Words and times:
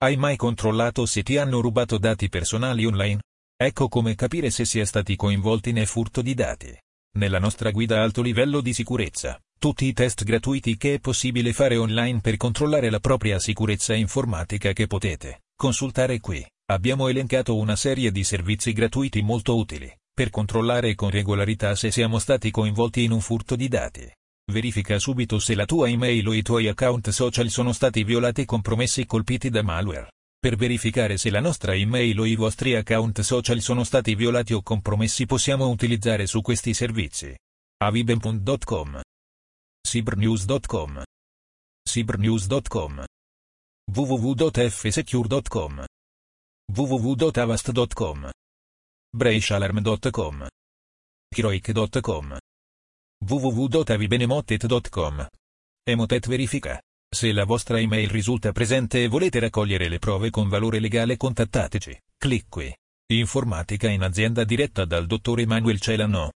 Hai 0.00 0.16
mai 0.16 0.36
controllato 0.36 1.06
se 1.06 1.24
ti 1.24 1.38
hanno 1.38 1.58
rubato 1.58 1.98
dati 1.98 2.28
personali 2.28 2.86
online? 2.86 3.20
Ecco 3.60 3.88
come 3.88 4.14
capire 4.14 4.48
se 4.48 4.64
si 4.64 4.78
è 4.78 4.84
stati 4.84 5.16
coinvolti 5.16 5.72
nel 5.72 5.88
furto 5.88 6.22
di 6.22 6.34
dati. 6.34 6.72
Nella 7.16 7.40
nostra 7.40 7.72
guida 7.72 8.00
alto 8.00 8.22
livello 8.22 8.60
di 8.60 8.72
sicurezza, 8.72 9.36
tutti 9.58 9.86
i 9.86 9.92
test 9.92 10.22
gratuiti 10.22 10.76
che 10.76 10.94
è 10.94 11.00
possibile 11.00 11.52
fare 11.52 11.76
online 11.76 12.20
per 12.20 12.36
controllare 12.36 12.90
la 12.90 13.00
propria 13.00 13.40
sicurezza 13.40 13.92
informatica 13.92 14.72
che 14.72 14.86
potete 14.86 15.40
consultare 15.56 16.20
qui. 16.20 16.46
Abbiamo 16.70 17.08
elencato 17.08 17.56
una 17.56 17.74
serie 17.74 18.12
di 18.12 18.22
servizi 18.22 18.72
gratuiti 18.72 19.20
molto 19.20 19.56
utili 19.56 19.92
per 20.14 20.30
controllare 20.30 20.94
con 20.94 21.10
regolarità 21.10 21.74
se 21.74 21.90
siamo 21.90 22.20
stati 22.20 22.52
coinvolti 22.52 23.02
in 23.02 23.10
un 23.10 23.20
furto 23.20 23.56
di 23.56 23.66
dati. 23.66 24.08
Verifica 24.50 24.98
subito 24.98 25.38
se 25.40 25.54
la 25.54 25.66
tua 25.66 25.90
email 25.90 26.26
o 26.28 26.32
i 26.32 26.42
tuoi 26.42 26.68
account 26.68 27.10
social 27.10 27.50
sono 27.50 27.72
stati 27.72 28.02
violati, 28.02 28.46
compromessi, 28.46 29.04
colpiti 29.04 29.50
da 29.50 29.62
malware. 29.62 30.12
Per 30.38 30.56
verificare 30.56 31.18
se 31.18 31.30
la 31.30 31.40
nostra 31.40 31.74
email 31.74 32.18
o 32.20 32.24
i 32.24 32.34
vostri 32.34 32.74
account 32.74 33.20
social 33.20 33.60
sono 33.60 33.84
stati 33.84 34.14
violati 34.14 34.54
o 34.54 34.62
compromessi 34.62 35.26
possiamo 35.26 35.68
utilizzare 35.68 36.26
su 36.26 36.40
questi 36.40 36.72
servizi. 36.72 37.36
aviben.com 37.84 39.00
cybernews.com 39.86 41.02
cybernews.com 41.82 43.04
www.fsecure.com 43.90 45.84
www.avast.com 46.70 48.30
brescialarm.com 49.10 50.46
heroic.com 51.34 52.38
www.avibenemotet.com 53.24 55.26
Emotet 55.84 56.26
verifica. 56.26 56.80
Se 57.10 57.32
la 57.32 57.44
vostra 57.44 57.80
email 57.80 58.08
risulta 58.08 58.52
presente 58.52 59.02
e 59.02 59.08
volete 59.08 59.38
raccogliere 59.38 59.88
le 59.88 59.98
prove 59.98 60.30
con 60.30 60.48
valore 60.48 60.78
legale 60.78 61.16
contattateci. 61.16 61.98
Clic 62.16 62.46
qui. 62.48 62.74
Informatica 63.10 63.88
in 63.88 64.02
azienda 64.02 64.44
diretta 64.44 64.84
dal 64.84 65.06
dottor 65.06 65.40
Emanuel 65.40 65.80
Celano. 65.80 66.32